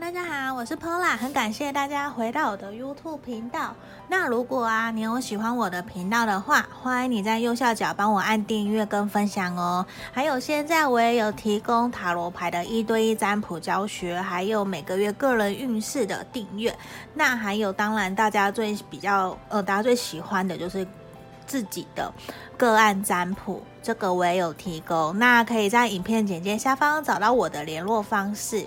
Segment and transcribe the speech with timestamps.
[0.00, 3.74] 大家好，我是 Pola，很感谢大家回到我的 YouTube 频道。
[4.08, 9.84] 那如果啊，你有喜欢我的频道的话，欢迎你在右下角帮我按订阅跟分享哦。
[10.10, 16.74] 还有现在我也有提供塔罗牌的一对一占卜教学，还有每个月个人运势的订阅。
[17.12, 20.84] 那还有，当然大家最比较呃，大家最喜欢的就是
[21.46, 22.10] 自己的
[22.56, 25.18] 个案占卜，这个我也有提供。
[25.18, 28.66] 那可以在影片简介下方找到我的联络方式。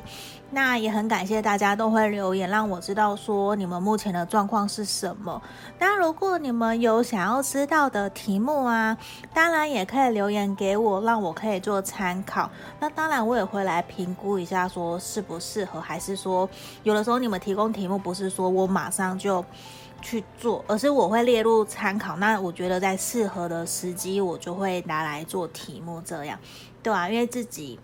[0.53, 5.41] 那也很感谢大家都会留言，让我知道说你们目前的状况是什么。
[5.79, 8.95] 那如果你们有想要知道的题目啊，
[9.33, 12.47] 当然也可以留言给我，让我可以做参考。
[12.79, 16.47] 那当然我也会来评估一下，说适不适合，还是说
[16.83, 19.43] 有的时候你们提供题目不是说我马上就
[20.03, 22.15] 去做，而是我会列入参考。
[22.17, 26.37] 那我觉得在适合的时机，我就会拿来做题目，这样
[26.83, 27.79] 对啊，因为自己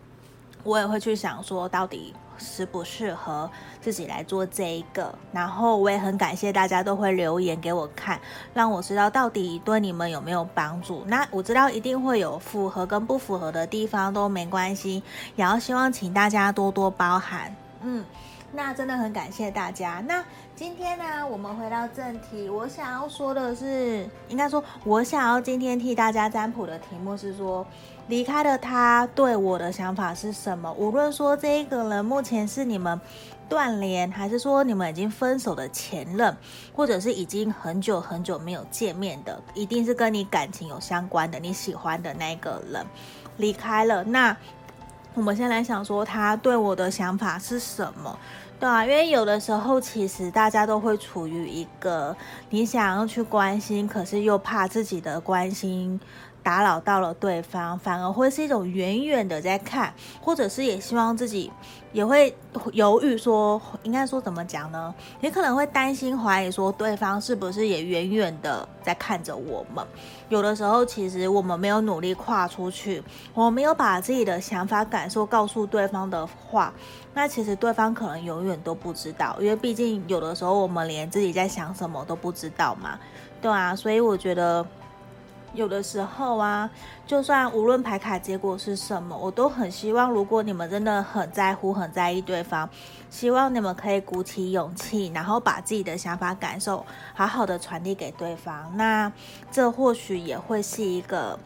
[0.64, 2.14] 我也会去想说到底。
[2.40, 3.50] 适不适合
[3.82, 5.14] 自己来做这一个？
[5.32, 8.20] 然后我也很感谢大家都会留言给我看，
[8.54, 11.04] 让我知道到底对你们有没有帮助。
[11.08, 15.04] 那我知道一定会有符合跟不符合的地方，都没关系，
[15.36, 17.54] 也要希望请大家多多包涵。
[17.82, 18.06] 嗯，
[18.52, 20.04] 那真的很感谢大家。
[20.08, 20.24] 那
[20.56, 27.66] 今天呢，我们回到正题，我想要说的是，应该说，我想要今天替大家占卜的题目是说。
[28.10, 30.74] 离开了他对我的想法是什么？
[30.74, 33.00] 无论说这一个人目前是你们
[33.48, 36.36] 断联，还是说你们已经分手的前任，
[36.74, 42.84] 或者是已经很久很久没有见面的，一定是跟你感情有相关的，你喜欢的那个人
[43.38, 44.04] 离开了。
[44.04, 44.36] 那
[45.14, 48.18] 我们先来想说他对我的想法是什么？
[48.60, 52.14] 对啊，因为有的时候其实大家都会处于一个
[52.50, 56.00] 你想要去关心，可是又怕自己的关心。
[56.50, 61.52] 打扰到了对方，反而会是一种远远的在看，或者是也希望自己
[61.92, 62.36] 也会
[62.74, 64.92] 犹豫说，应该说怎么讲呢？
[65.22, 69.86] 也可能会担心怀疑说，对方是不是也远远的在看着我们？
[70.30, 73.04] 有的时候其实我们没有努力跨出去，
[73.36, 76.74] 我们没有把自己的想法感受告诉对方的话，
[77.14, 82.98] 那其实对方可能永远都不知道，因为毕竟有的时候我们连自己在想什么都不知道嘛，
[83.40, 84.66] 对啊，所以我觉得。
[85.54, 86.70] 有的时候啊，
[87.08, 92.70] 就算无论牌卡结果是什么，我都很希望，如果你们真的很在乎、很在意对方，
[93.10, 98.72] 希望你们可以鼓起勇气，然后把自己的想法、感受好好的传递给对方。
[98.78, 99.12] 那
[99.52, 101.38] 这或许也会是一个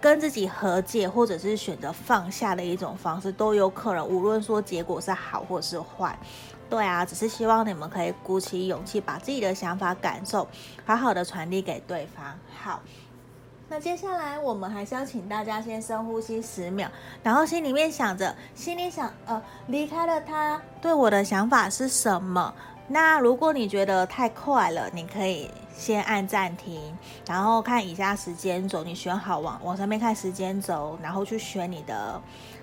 [0.00, 4.06] 跟自己和解，或者是选择放下的一种方式，都有可能。
[4.06, 6.18] 无论说结果是好或是坏，
[6.70, 10.48] 对啊，只是希望你们可以鼓起勇气，把自己的想法、感受
[10.86, 12.24] 好好的传递给对方。
[12.62, 12.80] 好。
[13.74, 16.88] 那接下来我们还是要请大家先深呼吸十秒，
[17.24, 22.54] 然后心里面想着，心里想，呃，离开了他对我的想法是什么？
[22.86, 26.96] 那如果你觉得太快了，你可以先按暂停，
[27.26, 32.22] 然后看以下时间轴，你选好往往上面看时间轴，然后去选你的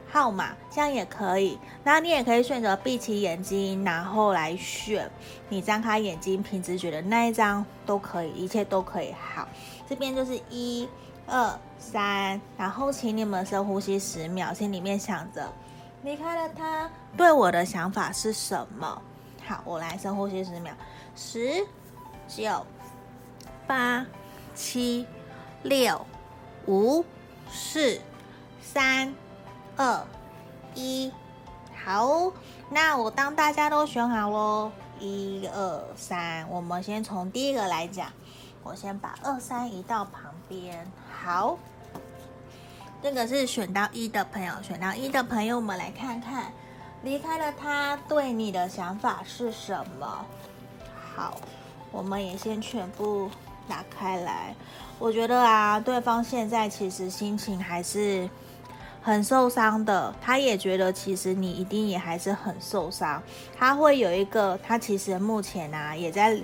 [0.09, 1.59] 号码，这样也可以。
[1.83, 5.11] 那你也可以选择闭起眼睛，然后来选。
[5.49, 9.13] 你张开眼睛，凭直觉的那一张都可以，一切都可以。
[9.35, 9.45] 好。
[9.91, 10.87] 这边就是一、
[11.27, 15.51] 二、三，然后请你们深呼吸十秒，心里面想着
[16.03, 19.01] 离开了他对我的想法是什么？
[19.45, 20.71] 好，我来深呼吸十秒，
[21.13, 21.67] 十、
[22.25, 22.65] 九、
[23.67, 24.05] 八、
[24.55, 25.05] 七、
[25.63, 26.05] 六、
[26.67, 27.03] 五、
[27.51, 27.99] 四、
[28.61, 29.13] 三、
[29.75, 30.05] 二、
[30.73, 31.11] 一。
[31.83, 32.31] 好，
[32.69, 34.71] 那我当大家都选好喽，
[35.01, 38.07] 一二三，我们先从第一个来讲。
[38.63, 40.85] 我先把二三移到旁边。
[41.23, 41.57] 好，
[43.01, 46.53] 这个是选到一的朋友，选到一的朋友，我们来看看
[47.03, 50.25] 离开了他对你的想法是什么。
[51.15, 51.41] 好，
[51.91, 53.29] 我们也先全部
[53.67, 54.55] 打开来。
[54.99, 58.29] 我觉得啊，对方现在其实心情还是
[59.01, 63.21] 很受伤的，他也觉得其实你一定也还是很受伤。
[63.57, 66.39] 他会有一个，他其实目前啊也在。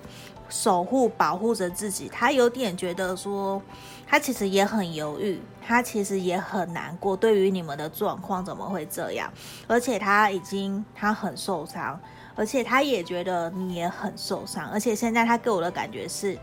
[0.49, 3.61] 守护、保护着自己，他有点觉得说，
[4.07, 7.15] 他其实也很犹豫，他其实也很难过。
[7.15, 9.31] 对于你们的状况，怎么会这样？
[9.67, 11.99] 而且他已经他很受伤，
[12.35, 14.69] 而且他也觉得你也很受伤。
[14.69, 16.37] 而且现在他给我的感觉是，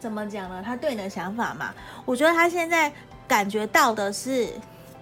[0.00, 0.62] 怎么讲呢？
[0.64, 1.72] 他对你的想法嘛，
[2.04, 2.92] 我觉得他现在
[3.28, 4.48] 感觉到的是，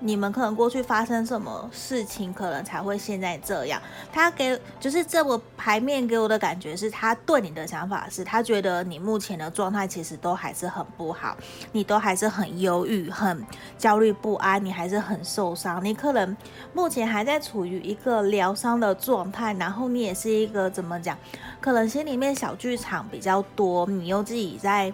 [0.00, 3.81] 你们可能过去发生什么事情，可能才会现在这样。
[4.12, 11.37] 他给就是这个牌面给我的感觉是，他对你的想法是，他觉得你目前的状态其实都还是很不好，
[11.73, 13.44] 你都还是很忧郁、很
[13.79, 15.85] 焦虑不安，你还是很受伤。
[15.85, 16.37] 你可能
[16.73, 21.17] 目前还在处于一个疗伤的状态，然后你也是一个怎么讲，
[21.61, 24.93] 可能心里面小剧场比较多，你又自己在。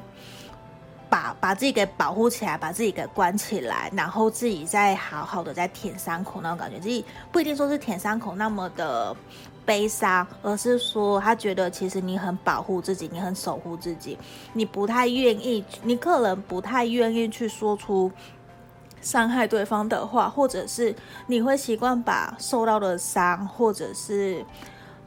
[1.17, 7.03] 把把自己给保护起来，把自己给关起来，然后自己再好好的再舔伤口那种感觉，自己
[7.33, 9.17] 不一定说是舔伤口那么的
[9.65, 14.19] 悲伤，而是说他觉得其实你很保护自己，你很守护自己，
[14.53, 18.13] 你不太愿意，你可能不太愿意去说出
[19.01, 20.95] 伤害对方的话，或者是
[21.29, 24.45] 你会习惯把受到的伤，或者是。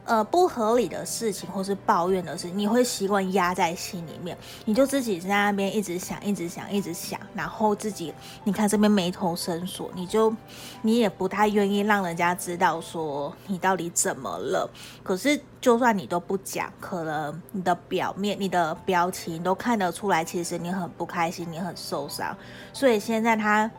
[0.10, 4.36] 呃，不合理的事情或是抱怨的事，你会习惯压在心里面，
[4.66, 8.12] 你就自己在那边一直想，一直想，一直想，然后自己，
[8.44, 10.36] 你看这边眉头深锁，你就
[10.82, 14.68] 你也不太愿意让人家知道说你到底怎么了。
[15.04, 22.36] 可是就算你都不讲，可能你的表面、你的表情都看得出来，其实你很不开心，你很受伤。
[22.74, 23.70] 所以现在他。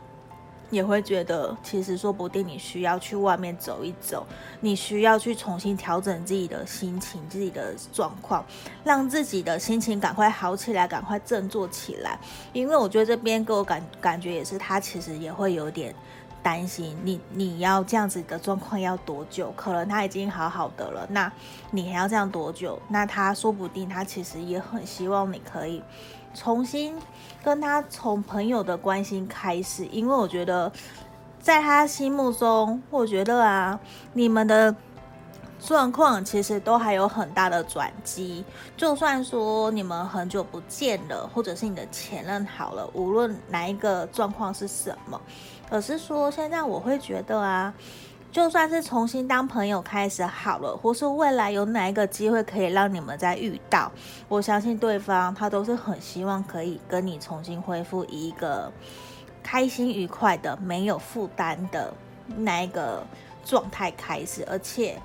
[0.71, 4.25] 也会觉得，其实说不定你需要去外面走一走，
[4.61, 8.43] 你需要去重新调整自己的心情、自己的状况，
[8.83, 12.17] 让自己的心情赶快好起来，赶快振作起来。
[12.53, 15.93] 因为我觉得这边给我感感觉也是，他其实也会有点
[16.41, 19.53] 担心你，你要这样子的状况要多久？
[19.55, 21.31] 可能他已经好好的了，那
[21.69, 22.81] 你还要这样多久？
[22.87, 25.83] 那他说不定他其实也很希望你可以。
[26.33, 26.95] 重新
[27.43, 30.71] 跟他从朋友的关系开始，因为我觉得
[31.39, 33.79] 在他心目中，我觉得啊，
[34.13, 34.75] 你们的
[35.59, 38.43] 状况其实都还有很大的转机。
[38.75, 45.19] 就算说你们很久不见了，或者是你的前任好了，无论哪一个状况是什么，
[45.69, 47.73] 可是说现在我会觉得啊。
[48.31, 53.91] 就算是重新当朋友开始好了，或是未来有哪一个机会可以让你们再遇到，
[54.29, 58.71] 我相信对方他都是很希望可以跟你重新恢复一个
[59.43, 61.93] 开心愉快的、没有负担的
[62.37, 63.05] 那一个
[63.43, 64.97] 状态开始，而且。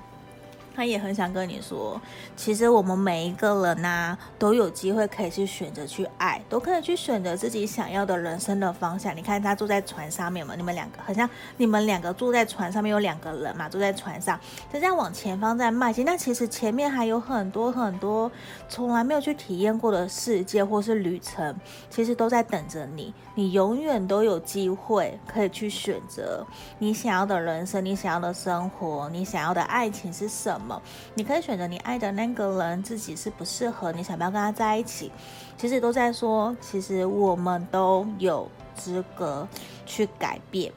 [0.77, 1.99] 他也很想跟你说，
[2.35, 9.17] 其实我们每一个人呐、都有机会可以去选择去爱，都可以去选择自己想要的人生的方向。
[9.17, 11.27] 你看他坐在船上面嘛，你们两个好像
[11.57, 14.39] 你们两个坐在船上面有两个人嘛，坐在船上，
[14.71, 16.05] 就这样往前方在迈进。
[16.05, 18.31] 那其实前面还有很多很多
[18.69, 21.59] 从来没有去体验过的世界或是旅程，
[21.89, 23.11] 其实都在等着你。
[23.33, 26.45] 你永远都有机会可以去选择
[26.77, 30.66] 你想要的人生，你想要的生活，你想要的爱情是什么。
[31.15, 35.11] 你可以选择你爱的那个人，自己是不适合，你想不要跟他在一起。
[35.57, 39.47] 其实都在说，其实我们都有资格
[39.85, 40.71] 去改变，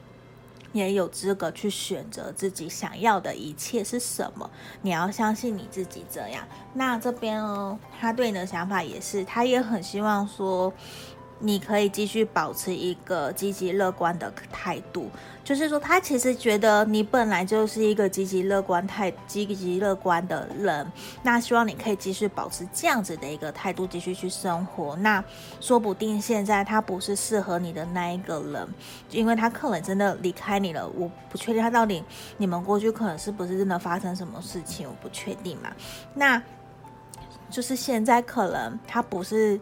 [0.71, 4.49] 也有资格去选择自己想要的一切是什么。
[4.81, 6.43] 你要相信你自己这样。
[6.73, 10.73] 那这边哦，他对你的想法也是，他也很希望说。
[11.41, 15.09] 你可以继续保持一个积极乐观的态度，
[15.43, 20.89] 就是说，他其实觉得你本来就是一个积极乐观态、积极乐观的人，
[21.23, 24.95] 那希望你可以继续保持这样子的一个态度，继续去生活。
[24.97, 25.23] 那
[25.59, 28.67] 说不定现在他不是适合你的那一个人，
[29.09, 30.87] 因为他可能真的离开你了。
[30.95, 32.03] 我不确定他到底
[32.37, 35.71] 你们过去可能是不是真的发生什么事情，我不确定嘛。
[36.13, 36.39] 那
[37.49, 39.59] 就是现在可能他不是。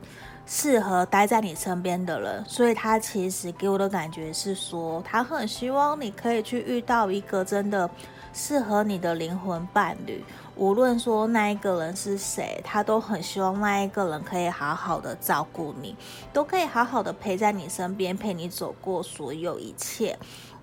[0.51, 7.87] 适合待在你身边的人，所以他其实给我的感觉是说，他很希望你可以去遇到一个真的
[8.33, 10.25] 适合你的灵魂伴侣。
[10.55, 15.95] 无论说那一个人是谁，他都很希望那一个人可以好好的照顾你，
[16.33, 20.17] 都可以好好的陪在你身边，陪你走过所有一切。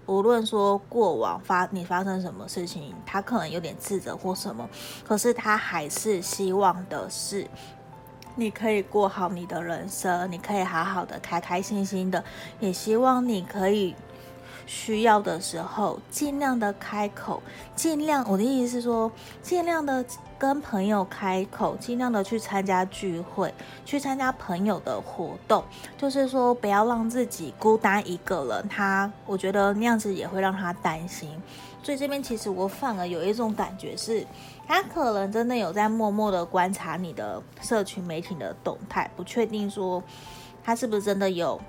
[0.07, 4.69] 无论说过往发你发生什么事情，他可能有点自责或什么，
[5.07, 7.47] 可是他还是希望的是。
[8.37, 12.23] 你可以过好你的人生，你可以好好的、开开心心的，
[12.61, 13.95] 也希望你可以
[14.66, 17.43] 需要的时候尽量的开口，
[17.75, 20.05] 尽量，我的意思是说，尽量的
[20.38, 23.55] 跟朋友开口，尽量的去参加聚会，
[23.87, 25.64] 去参加朋友的活动，
[25.97, 28.69] 就是说不要让自己孤单一个人。
[28.69, 31.31] 他，我觉得那样子也会让他担心。
[31.87, 34.26] 所以这边其实我反而有一种感觉是，
[34.66, 40.02] 他可能真的有在默默的观察你的社群媒体的动态，不确定说
[40.64, 41.61] 他是不是真的有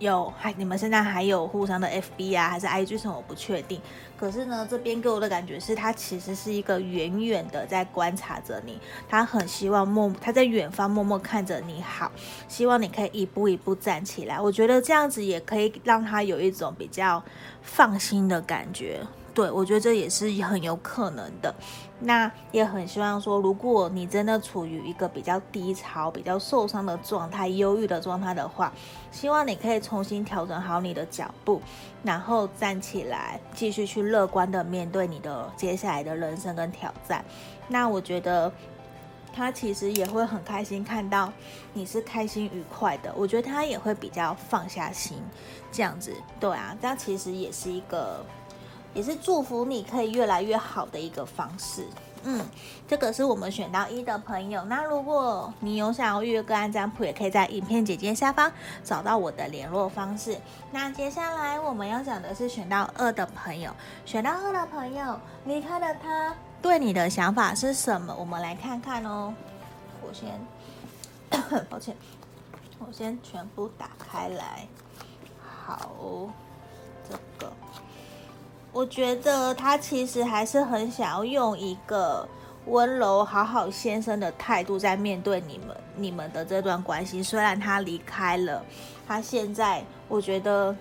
[0.00, 3.14] 有还你们现在还有互相的 FB 啊，还是 IG 什么？
[3.16, 3.80] 我不确定。
[4.22, 12.08] 可是呢，这边给我的感觉是他其实是一个远远的在观察着你，他很希望默他在远方默默看着你好，
[12.46, 14.40] 希望你可以一步一步站起来。
[14.40, 17.20] 我觉得这样子也可以让他有一种比较
[17.62, 19.00] 放心的感觉。
[19.34, 21.52] 对，我觉得这也是很有可能的。
[22.00, 28.70] 那也很希望说，如果你真的处于一个比较低潮、比较受伤的状态、忧郁的状态的话，
[29.10, 31.62] 希望你可以重新调整好你的脚步，
[32.02, 37.24] 然后站起来，继续去乐观的面对你的接下来的人生跟挑战。
[37.66, 38.52] 那我觉得
[39.32, 41.32] 他其实也会很开心看到
[41.72, 43.12] 你是开心愉快的。
[43.16, 45.18] 我觉得他也会比较放下心，
[45.72, 46.14] 这样子。
[46.38, 48.24] 对啊，这样其实也是一个。
[48.94, 51.86] 也是祝福你可以越来越好的一个方式。
[52.24, 52.44] 嗯，
[52.86, 54.64] 这个是我们选到一的朋友。
[54.64, 58.50] 那如果你有想要预约个案占卜，也可以在影片简介下方
[58.84, 60.38] 找到我的联络方式。
[60.70, 63.72] 那接下来我们要讲的是选到二的朋友。
[64.04, 68.14] 选到二的朋友，离开了他对你的想法是什么？
[68.14, 69.34] 我们来看看哦。
[70.00, 70.28] 我先，
[71.68, 71.96] 抱歉，
[72.78, 74.66] 我先全部打开来。
[75.64, 75.90] 好，
[77.08, 77.52] 这个。
[78.72, 82.26] 我觉得他其实还是很想要用一个
[82.66, 87.22] 温柔、好好先生的态度在面对你们、你们的这段关系。
[87.22, 88.64] 虽然他离开了，
[89.06, 90.74] 他现在，我觉得，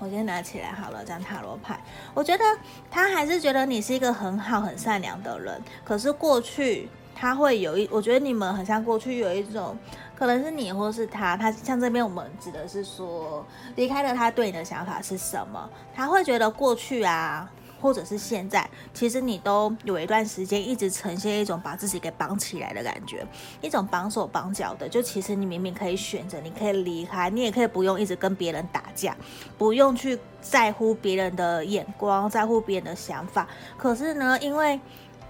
[0.00, 1.78] 我先拿起来好了，这张塔罗牌。
[2.14, 2.44] 我觉得
[2.90, 5.62] 他还是觉得你是一个很好、很善良的人。
[5.84, 9.76] 可是过去他会有一，我觉得你们很像过去有一种。
[10.18, 11.36] 可能是你，或是他。
[11.36, 13.46] 他像这边，我们指的是说，
[13.76, 15.70] 离开了他对你的想法是什么？
[15.94, 17.48] 他会觉得过去啊，
[17.80, 23.24] 或者是现在，其实你都有一段时间一直呈现一种把自己给绑起来的感觉，
[23.60, 24.88] 一种绑手绑脚的。
[24.88, 29.16] 就其实你明明可以选择，你可以离开，你也可以不用一直跟别人打架，
[29.56, 33.46] 不用去在乎别人的眼光，在乎别人的想法。
[33.76, 34.80] 可是呢，因为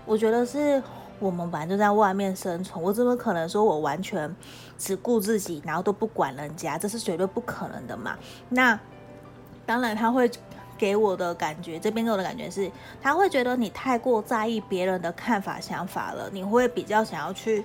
[0.06, 0.82] 我觉得是。
[1.20, 4.32] 我们本来就在外面生存，我怎么可能说我完全
[4.78, 6.78] 只顾自己，然后都不管人家？
[6.78, 8.16] 这是绝对不可能的嘛。
[8.48, 8.78] 那
[9.66, 10.30] 当然他会
[10.78, 12.70] 给我的感觉，这边给我的感觉是，
[13.02, 17.64] 他会觉得你太过在意别人的看法、想法了，你会比较想要去。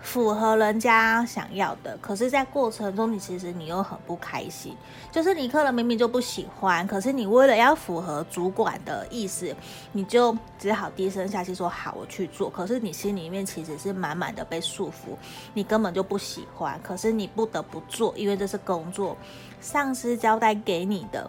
[0.00, 4.76] 符合人家想要的，可是，在过程中，你其实你又很不开心。
[5.10, 9.54] 就是你可能明明就不喜欢，可是你为了要符合主管的意思，
[9.92, 12.48] 你就只好低声下气说好，我去做。
[12.48, 15.16] 可是你心里面其实是满满的被束缚，
[15.54, 19.16] 你根本就不喜欢，可是你不得不做，因为这是工作，
[19.60, 21.28] 上司交代给你的。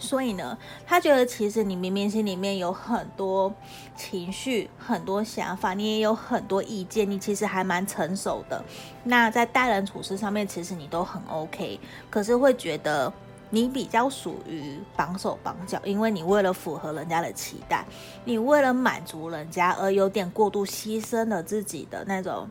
[0.00, 3.52] 所以呢，他觉得其实你明明心里面有很多
[3.96, 8.64] 情绪、很多想法，你也有很多意见，你其实还蛮成熟的。
[9.02, 11.80] 那在待人处事上面，其实你都很 OK。
[12.08, 13.12] 可是会觉得
[13.50, 17.84] 你比较属于绑手绑脚，因为你为了符合人家的期待，
[18.24, 22.48] 你为了满足人家而有点过度牺牲了自己的那种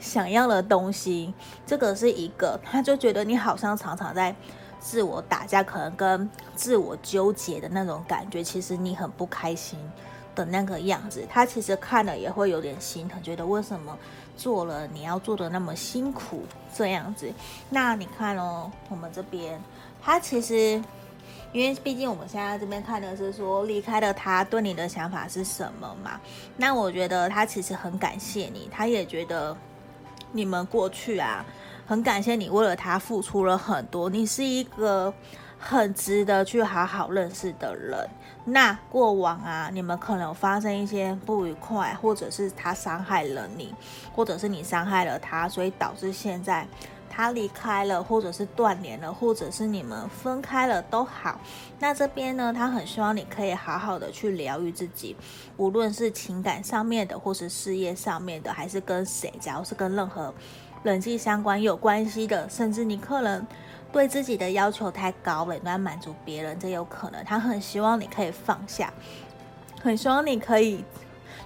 [0.00, 1.32] 想要的东西。
[1.64, 4.34] 这个是一个，他就觉得你好像常常在。
[4.82, 9.78] 自我打架，可能跟自我纠结的那种感觉，其实你很不开心
[10.34, 13.96] 的那个样子，他其实看了也会有点心疼，觉得为什么
[14.36, 17.32] 做了你要做的那么辛苦这样子。
[17.70, 19.62] 那你看哦，我们这边
[20.02, 20.82] 他其实，
[21.52, 26.20] 因为毕竟我们现在这边看的是说离开了他对你的想法是什么嘛？
[26.56, 29.56] 那我觉得他其实很感谢你，他也觉得
[30.32, 31.46] 你们过去啊。
[31.86, 35.12] 很感谢你为了他付出了很多，你是一个
[35.58, 38.08] 很值得去好好认识的人。
[38.44, 43.74] 那过往啊，你们可能发生一些不愉快，或者是他伤害了你，
[44.14, 46.66] 或者是你伤害了他，所以导致现在
[47.08, 51.38] 他离开了，或者是断联了，或者是你们分开了都好。
[51.78, 55.14] 那这边呢，他很希望你可以好好的去疗愈自己，
[55.56, 60.34] 无论是情感上面的，或是事业上面的，还是跟谁，只要是跟任何。
[60.82, 63.46] 人际相关有关系的，甚至你可能
[63.92, 67.24] 对自己的要求太高了，你要满足别人，这有可能。
[67.24, 68.92] 他很希望你可以放下，
[69.80, 70.84] 很希望你可以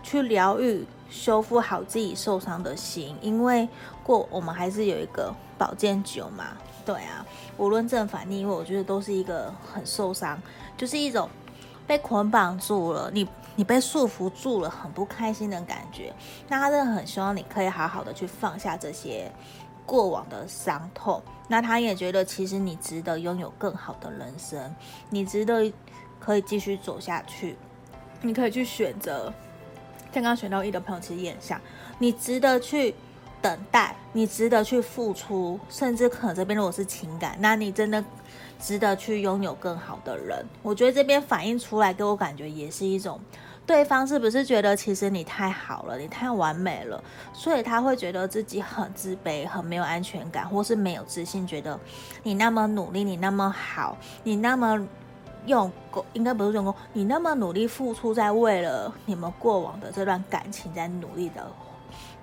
[0.02, 3.68] 去疗愈、修复好自己受伤的心，因为
[4.02, 7.26] 过我们还是有一个保健酒嘛，对啊，
[7.58, 10.40] 无论正反逆，因为我觉得都是一个很受伤，
[10.76, 11.28] 就是一种
[11.86, 13.28] 被捆绑住了，你。
[13.56, 16.12] 你被束缚住了，很不开心的感觉。
[16.48, 19.32] 那他真的很希望你可以好好的去放下这些
[19.84, 21.20] 过往的伤痛。
[21.48, 24.74] 那他也觉得，其实你值得拥有更好的人生，
[25.10, 25.72] 你值得
[26.20, 27.56] 可以继续走下去。
[28.20, 29.32] 你可以去选择，
[30.12, 31.60] 刚刚选到一的朋友其实也很像，
[31.98, 32.94] 你值得去
[33.40, 38.04] 等待，你值得去付出，甚至可能这边如果是情感，那你真的
[38.58, 40.44] 值得去拥有更好的人。
[40.62, 43.20] 我觉得这边反映出来给我感觉也是一种。
[43.66, 51.76] 对方是不是觉得其实你太好了，你太完美了，所以他会觉得自己很自卑、很没有安全感，或是没有自信，觉得
[52.22, 54.86] 你那么努力，你那么好，你那么
[55.46, 61.44] 用功，应该不是用功，你那么努力付出，在为了你们过往的这段感情在努力的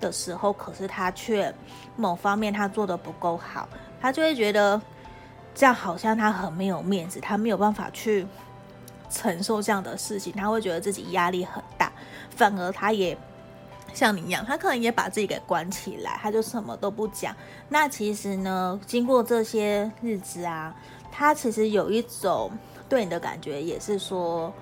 [0.00, 1.54] 的时候，可是他却
[1.94, 3.68] 某方面他做得不够好，
[4.00, 4.80] 他就会觉得
[5.54, 8.26] 这样好像他很没有面子，他没有办法去。
[9.14, 11.92] 承受这样的事情，他会觉得自己压力很大，
[12.34, 13.16] 反而他也
[13.92, 17.34] 像你一样，他可能也把自己给关起来，他就什么都不讲。
[17.68, 20.74] 那其实呢，经过这些日子啊，
[21.12, 22.50] 他其实有一种
[22.88, 24.52] 对你的感觉，也是说。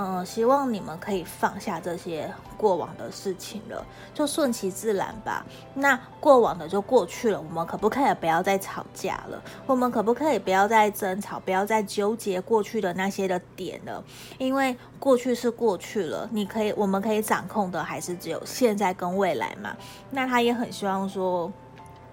[0.00, 5.44] 嗯，希望你们可以放下这些过往的事情了，就顺其自然吧。
[5.74, 9.42] 那过往的就过去了，我们可不可以不要再吵架了？
[9.66, 14.04] 我们可不可以不要再争吵，不要再纠结过去的那些的点了？
[14.38, 19.76] 因为过去是过去了，你可以，我们可以掌控的还是只有现在跟未来嘛。
[20.12, 21.52] 那他也很希望说，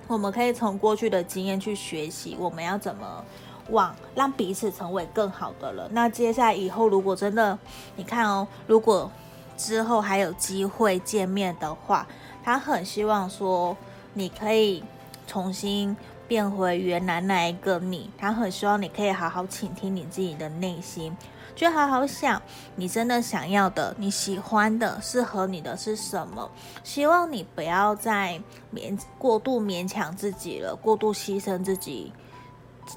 [0.07, 3.23] 我们可以从过去的经验去学习，我们要怎么。
[3.69, 5.89] 往让彼此成为更好的人。
[5.91, 7.57] 那接下来以后，如果真的，
[7.95, 9.11] 你看哦，如果
[9.57, 12.07] 之后还有机会见面的话，
[12.43, 13.75] 他很希望说
[14.13, 14.83] 你可以
[15.25, 15.95] 重新
[16.27, 18.09] 变回原来那一个你。
[18.17, 21.15] 他很希望你可以好好倾听你自己的内心，
[21.55, 22.41] 就好好想
[22.75, 26.49] 你真的想要的、你喜欢的、适合你的是什么。
[26.83, 28.39] 希望你不要再
[28.73, 32.11] 勉过度勉强自己了，过度牺牲自己。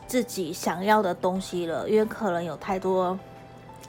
[0.07, 3.19] 自己想要的东西了，因为可能有太多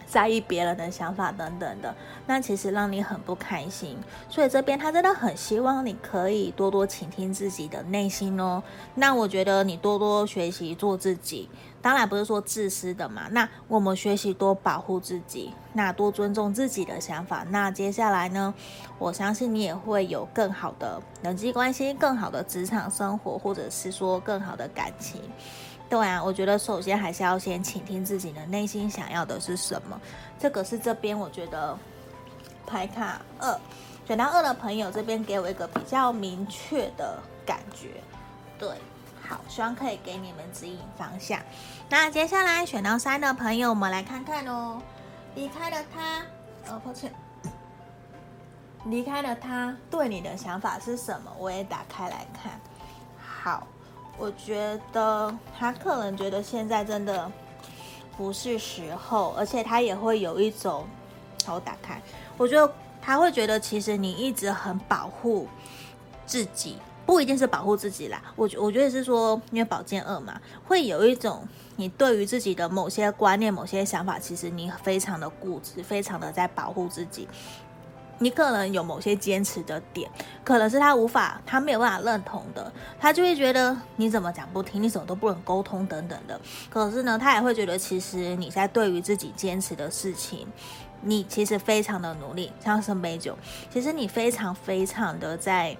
[0.08, 1.94] 在意别人的想法等等的，
[2.26, 3.96] 那其实让你很不开心。
[4.28, 8.64] 所以这边他真的很希望你可以多多倾听自己的内心哦。
[8.96, 11.48] 那我觉得你多多学习做自己，
[11.80, 13.28] 当然不是说自私的嘛。
[13.30, 17.46] 那我们学习多保护自己，那多尊重自己的想法。
[17.52, 18.52] 那接下来呢，
[18.98, 25.22] 我相信你也会有更好的人际关系，更好的职场生活，或者是说更好的感情。
[25.90, 30.00] 对啊，我觉得首先还是要先倾听自己的内心想要的是什么。
[30.38, 31.76] 这个是这边我觉得
[32.68, 33.60] 牌卡二
[34.06, 38.02] 选到二的朋友这边给我一个比较明确的感觉。
[38.60, 38.70] 对，
[39.28, 41.40] 好，希望可以给你们指引方向。
[41.90, 44.80] 那接下来选到三的朋友，我们来看看哦。
[45.34, 47.12] 离开了他，哦，抱歉，
[48.86, 51.32] 离开了他对你的想法是什么？
[51.40, 52.60] 我也打开来看。
[53.18, 53.66] 好。
[54.20, 57.32] 我觉得他可能觉得现在真的
[58.18, 60.86] 不是时候，而且他也会有一种，
[61.46, 62.02] 好，我打开，
[62.38, 62.70] 我觉得
[63.02, 65.48] 他会觉得其实你一直很保护
[66.26, 68.22] 自己，不一定是保护自己啦。
[68.36, 77.26] 我我觉得是说，因为宝剑二嘛，会有一种你对于自己的某些观念、某些想法，其实你非常的固执，非常的在保护自己。
[78.20, 80.10] 你可能有某些坚持的点，
[80.44, 86.40] 可能是他无法，他没有办法认同的，他就会觉得你怎么讲不听，你怎么都不能沟通等等的。
[86.70, 90.48] 可是呢，他也会觉得其实你在对于自己坚持的事情，
[91.02, 93.38] 你其实非常的努力，像圣杯酒，
[93.72, 95.76] 其实你非常非常的在。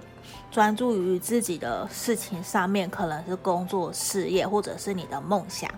[0.52, 5.70] 专注于自己的事情上面，可能是工作、事业，或者是你的梦想。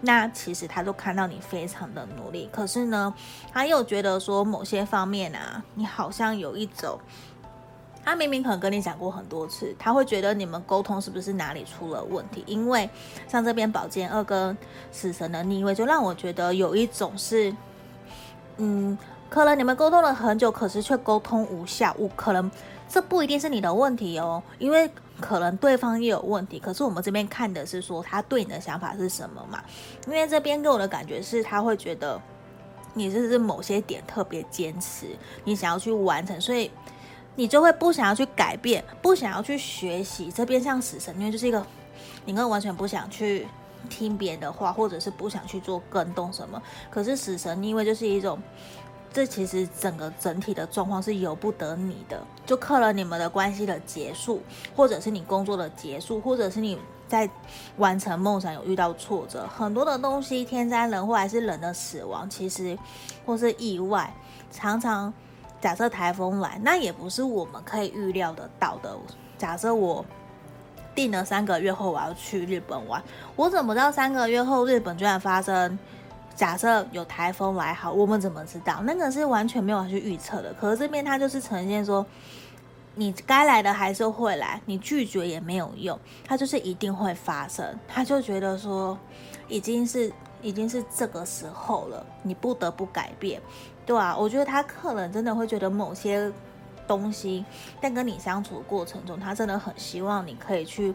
[0.00, 3.14] 那其实他都看到你非常的努力，可是呢，
[3.52, 6.98] 他又觉得说某些方面啊，你好像有一种，
[8.04, 12.42] 他明明可能跟你讲过很多次，他会觉得你们沟通是不是哪里出了问题？
[12.46, 12.90] 因为
[13.28, 14.56] 像这边宝剑二跟
[14.90, 17.54] 死神的逆位，就让我觉得有一种是，
[18.56, 18.98] 嗯，
[19.30, 22.50] 可能你们沟通了很久，可是却沟通无效，我可能。
[22.88, 24.88] 这不一定是你的问题哦，因为
[25.20, 26.58] 可能对方也有问题。
[26.58, 29.62] 可是我们这边看的是说他对你的想法是什么嘛？
[30.06, 32.20] 因为这边给我的感觉是他会觉得
[32.94, 35.06] 你这是某些点特别坚持，
[35.44, 36.70] 你想要去完成，所以
[37.34, 40.30] 你就会不想要去改变，不想要去学习。
[40.30, 41.66] 这边像死神，因为就是一个
[42.24, 43.46] 你可能完全不想去
[43.90, 46.62] 听别人的话，或者是不想去做更动什么。
[46.90, 48.38] 可是死神因为就是一种。
[49.16, 54.42] 这其实整个整体的状况是由不得你的，就可能你们的关系的结束，
[54.74, 57.26] 或者是你工作的结束，或者是你在
[57.78, 62.78] 完成梦想有遇到挫折，很多的东西，天灾人祸还是人的死亡，其实
[63.24, 64.12] 或是意外，
[64.52, 65.10] 常常
[65.62, 68.94] 假设台风来，那也不是我们可以预料得到的。
[69.38, 70.04] 假设我
[70.94, 73.02] 定了三个月后我要去日本玩，
[73.34, 75.78] 我怎么知道三个月后日本居然发生？
[76.36, 78.82] 假设有台风来好，我们怎么知道？
[78.84, 80.52] 那个是完全没有去预测的。
[80.54, 82.04] 可是这边它就是呈现说，
[82.94, 87.66] 你该来的还是会来，你拒绝也没有用，它就是一定会发生。
[87.88, 88.98] 他就觉得说，
[89.48, 93.40] 已经是已经是这个时候了，你不得不改变，
[93.86, 96.30] 对啊，我觉得他可能真的会觉得某些
[96.86, 97.44] 东西，
[97.80, 100.94] 在跟你相处的过程中，他真的很希望你可以去，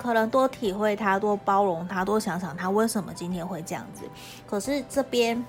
[0.00, 4.02] 可能多体会他，多包容他，多想想他为什么今天会这样子。
[4.46, 5.44] 可是这边。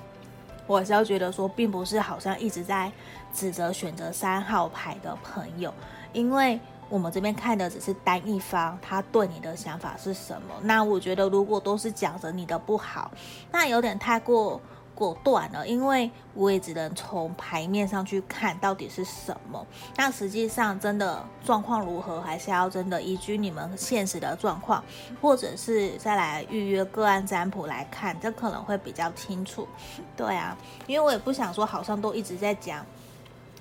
[0.67, 2.89] 我还是要觉得说，并不是好像一直在
[3.33, 5.73] 指责选择三号牌的朋友，
[6.13, 10.53] 因为我们这边看的只是单一方他对你的想法是什么。
[10.61, 13.11] 那我觉得，如果都是讲着你的不好，
[13.51, 14.61] 那有点太过。
[15.01, 19.65] 果断了，因为我也只能从牌面上去看到底是什么。
[19.97, 24.83] 那实际上真的状况如何，还是要真的依据你们现实的状况，
[25.19, 29.67] 或者是再来预约个案占卜来看，这可能会比较清楚。
[30.15, 32.85] 对啊，因为我也不想说好像都一直在讲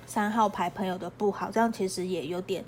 [0.05, 2.63] 三号牌朋友的不好，这样其实也有点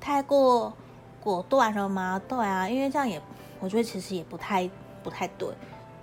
[0.00, 0.72] 太过
[1.20, 2.18] 果断了吗？
[2.26, 3.20] 对啊，因为这样也
[3.60, 4.70] 我觉得其实也不太
[5.02, 5.50] 不太对。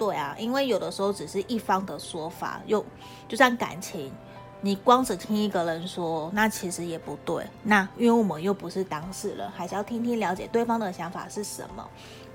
[0.02, 2.84] 对啊，因为有的时候只是一方的说法，又
[3.28, 4.12] 就像感情，
[4.60, 7.46] 你光只听一个人说，那其实也不对。
[7.62, 11.88] 那因为我们又不是当事人，还是要听听了解对方的想法是什么。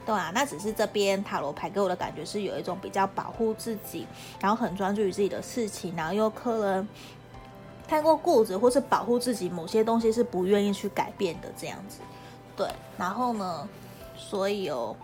[0.07, 4.07] 对啊，那只是这边塔罗牌给我的感觉是有一种比较保护自己，
[4.39, 6.89] 然后很专注于自己的事情，然后又可能
[7.89, 11.99] 太过固执，或是保护自己某些东西是不愿意去改变的这样子。
[12.57, 13.69] 对，然后呢，
[14.17, 14.95] 所以哦。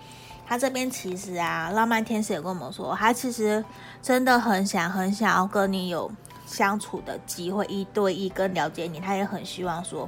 [0.44, 3.64] 他这边其实啊，浪漫天使也跟我们说，他其实
[4.02, 6.10] 真的很想很想要跟你有
[6.44, 9.00] 相处的机会，一对一跟了解你。
[9.00, 10.06] 他也很希望说，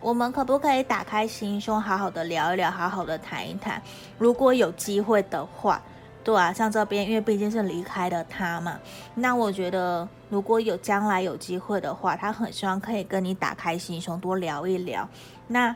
[0.00, 3.82] 我们可不可以打开心胸，好好的聊一聊，好好的谈一谈。
[4.16, 5.82] 如果有机会的话，
[6.22, 8.78] 对啊，像这边，因为毕竟是离开了他嘛，
[9.16, 15.08] 那我觉得如果有将来有机会的话，他很希望可以跟你打开心胸，多聊一聊。
[15.48, 15.74] 那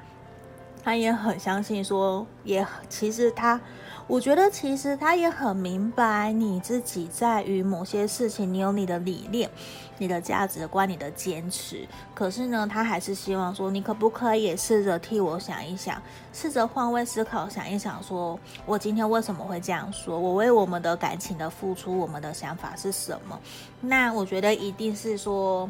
[0.85, 3.61] 他也很相信说，也其实他。
[4.07, 9.49] 我觉得其实他也很明白你自己在于某些事情，你有你的理念、
[9.97, 11.89] 你的价值观、你的坚持。
[12.15, 16.01] 可是呢，他还是希望说，你可不可以试着替我想一想，
[16.35, 20.19] 试着换位思考，想一想，说我今天为什么会这样说？
[20.19, 23.41] 我为我们的感情的付出，我们的想法是什么？
[23.81, 25.69] 那我觉得一定是说，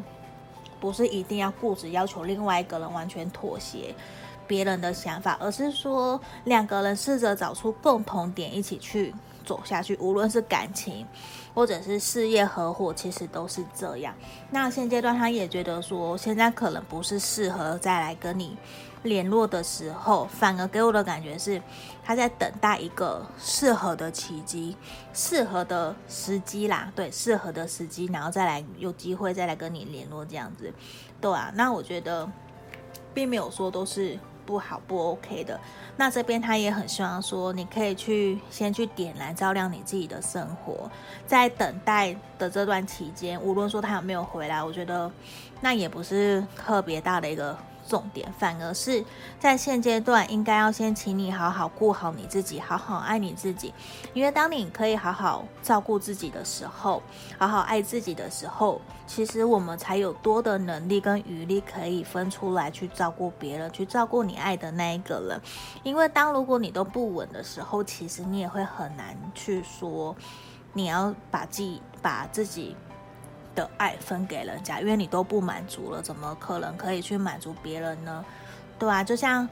[0.81, 3.95] 不是一定要固执要求另外一个人完全妥协。
[4.47, 9.95] 别人的想法，而是说两个人试着找出共同点，一起去走下去。
[9.97, 11.05] 无论是感情，
[11.53, 14.13] 或者是事业合伙，其实都是这样。
[14.51, 18.57] 那现阶段他也觉得说，现在可能不是适合再来跟你
[19.03, 21.61] 联络的时候，反而给我的感觉是
[22.03, 24.75] 他在等待一个适合的契机、
[25.13, 26.91] 适合的时机啦。
[26.95, 30.73] 对，适合的时机，然后再来有机会再来跟你联络这样子。
[31.21, 32.29] 对啊，那我觉得
[33.13, 34.17] 并没有说都是。
[34.45, 35.59] 不好不 OK 的，
[35.97, 40.89] 那这边他也很希望说，你可以去先去点燃照亮你自己的生活，
[41.25, 45.11] 在等待的这段期间，无论说他有没有回来，我觉得
[45.61, 47.57] 那也不是特别大的一个。
[47.87, 49.03] 重点反而是
[49.39, 53.73] 在现阶段，应该要先请你好好顾好你自己，好好爱你自己。
[54.13, 57.01] 因为当你可以好好照顾自己的时候，
[57.37, 65.41] 好好爱自己的时候，其实我们才有多的能力跟余力可以分出来去照顾别人，去照顾你爱的那一个人。
[65.83, 70.15] 因为当如果你都不稳的时候，其实你也会很难去说
[70.73, 72.75] 你要把自己把自己。
[73.55, 78.23] 的爱分给人家，因为你都不满足了，怎么可能可以去满足别人呢？
[78.77, 79.47] 对啊，就像，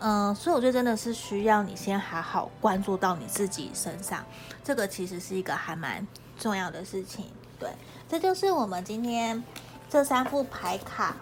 [0.00, 4.24] 嗯、所以我觉得真的是需要你先好好关注到你自己身上，
[4.64, 7.26] 这个其实是一个还蛮重要的事情。
[7.58, 7.70] 对，
[8.08, 9.42] 这就是我们今天
[9.88, 11.16] 这三副牌卡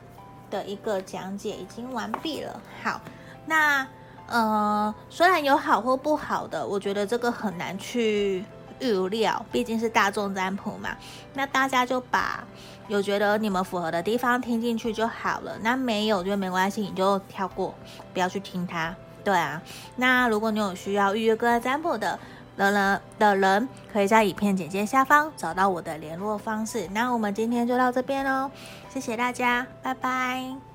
[0.50, 2.60] 的一个讲解，已经完毕了。
[2.82, 3.00] 好，
[3.44, 3.86] 那
[4.26, 8.44] 呃，虽然有好或不好的，我觉得这个很难去。
[8.80, 10.90] 预料，毕竟是大众占卜嘛，
[11.34, 12.44] 那大家就把
[12.88, 15.58] 有觉得你们符合的地方听进去就好了。
[15.62, 17.74] 那没有就没关系，你就跳过，
[18.12, 18.94] 不要去听它。
[19.24, 19.60] 对啊，
[19.96, 22.18] 那如果你有需要预约个案占卜的
[22.56, 26.86] 的人的人，可以在影片简介下方找到我的联络方式。
[26.92, 28.50] 那我们今天就到这边喽，
[28.88, 30.65] 谢谢大家，拜拜。